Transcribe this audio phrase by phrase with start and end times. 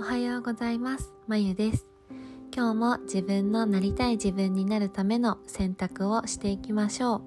[0.00, 1.12] おはようございます。
[1.26, 1.84] まゆです。
[2.54, 7.22] 今日も自分のなりたい自分になるための選択をしていきましょう。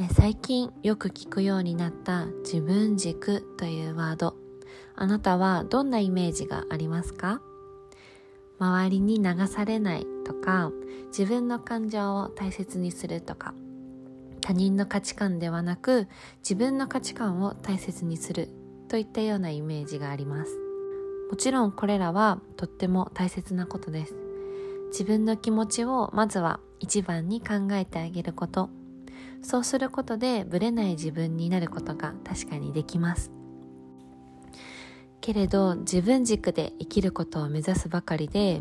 [0.00, 4.34] え最近よく聞くようになった自分軸というワード。
[4.96, 7.42] あなたはどんなイメージがありますか？
[8.58, 10.72] 周りに流されないとか
[11.08, 13.54] 自分の感情を大切にするとか。
[14.40, 16.08] 他人の価値観ではなく
[16.38, 18.48] 自分の価値観を大切にする
[18.88, 20.61] といったようなイメージがあります。
[21.32, 24.14] もちろんこれらはとっても大切なことです。
[24.90, 28.68] 自分の気持ちをまずは一番に考えてあげること。
[29.40, 33.32] そうすることでブレない自分になることが確かにできます。
[35.22, 38.60] けれど自分軸で生きることを目指すばかりで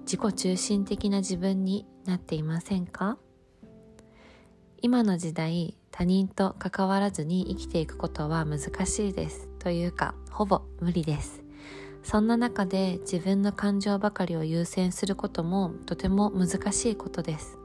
[0.00, 3.18] 自己中心的な自分になっていませんか？
[4.82, 9.46] 今の時代他人と関わらずに生きていくことは難しいです。
[9.60, 11.44] というかほぼ無理です。
[12.02, 17.58] そんな中で自分の感情ばかりを優先することもとても難しいことです。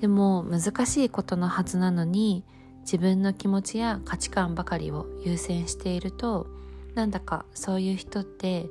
[0.00, 2.44] でも難しいことのはずなのに
[2.80, 6.46] 自分の気持ちや価値観ばかりを優先していると
[6.94, 8.70] なんだかそういう人って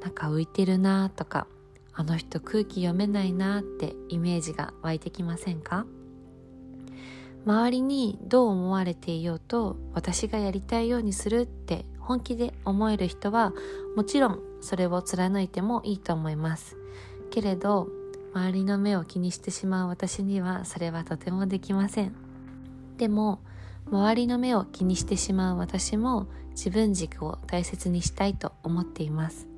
[0.00, 1.46] なんか浮いてるなとか
[1.92, 5.84] あの人空気読めないなってイメージが湧いてきませんか？
[7.44, 13.52] 周りにどう思われていようと私がやりたいようにするって本気で思える人は
[13.96, 16.76] もちろんそれを貫いてもいいと思います。
[17.30, 17.88] けれど
[18.32, 22.14] 周りの目を気にしてしまう私にはそれはとてもできません。
[22.96, 23.40] でも
[23.90, 29.48] 周りの目を気にしてしまう私も自分軸を大切にしたいと思っています。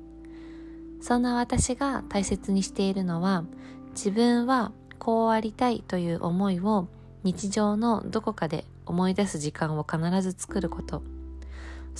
[1.01, 3.43] そんな私が大切にしているのは
[3.91, 6.87] 自分はこうありたいという思いを
[7.23, 11.03] 日常のどこかで思い出す時間を必ず作ること。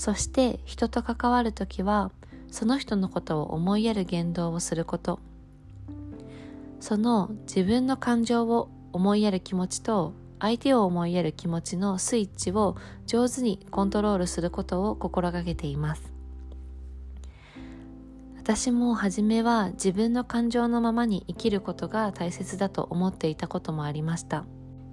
[0.00, 2.10] そして人と関わる時は
[2.50, 5.20] その人のことを思いやる言動をすること。
[6.80, 16.14] その自分の感情を思いやる気持ちと相手を思いやる気持ちのスイッチを上手にコントロールすることを心がけています。
[18.38, 24.46] 私も初めは自分の感情のままに生きることが大切だと思っていたこともありました。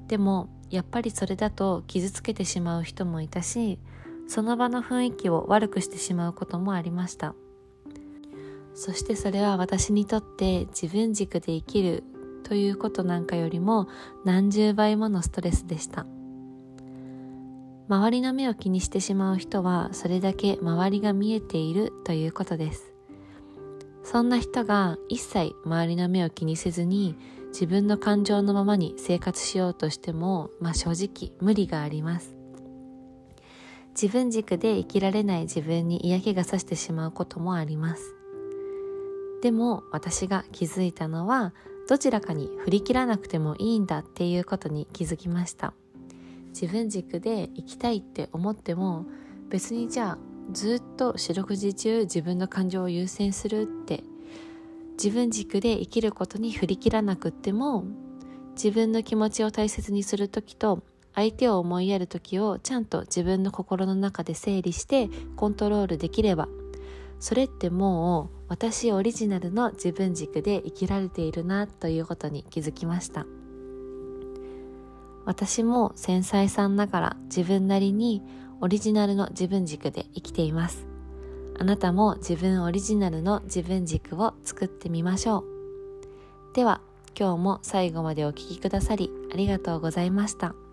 [0.10, 3.80] でもやっぱりそれだと傷つけてしまう人もいたし
[4.28, 7.34] その場の雰囲気を悪くしてしまうこともありました。
[8.74, 12.04] そしてそれは私にとって自分軸で生きる
[12.44, 13.88] ということなんかよりも
[14.24, 16.06] 何十倍ものストレスでした。
[17.90, 22.94] 周りの目を気にしてしまう人はそれだけ周りが見えているということです。
[24.04, 27.16] そんな人が一切周りの目を気にせずに
[27.48, 32.37] 自分の感情のままに生活しようとしても、まあ、正直無理があります。
[34.00, 38.14] 自分軸で生きられない自分に嫌気がさしてしまうこともあります。
[39.42, 41.52] でも私が気づいたのは
[41.90, 45.74] どちらかに振り切らなくてもいいんだっていうことに気づきました。
[46.50, 49.06] 自分軸で生きたいって思っても
[49.50, 50.18] 別にじゃあ
[50.52, 54.04] ずっと四六時中自分の感情を優先するって
[54.92, 57.84] 自分軸で生きることに振り切らなくっても
[58.52, 60.84] 自分の気持ちを大切にする時と
[61.18, 66.48] 相手を思いやる時をちゃんと自分の心の中で整理してコントロールできれば。
[67.20, 73.26] それってもう私オリジナルの自分軸で生きられているなということに気づきました。
[75.26, 78.22] 私も繊細さんながら自分なりに
[78.62, 80.86] オリジナルの自分軸で生きています。
[81.58, 86.54] あなたも自分オリジナルの自分軸を作ってみましょう。
[86.54, 86.80] では
[87.20, 90.67] 今日も最後までお聴きくださりありがとうございました。